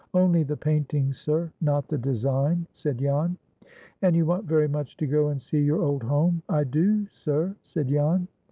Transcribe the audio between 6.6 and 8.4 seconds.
do, sir," said Jan.